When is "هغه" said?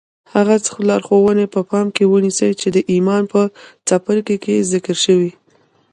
0.33-0.55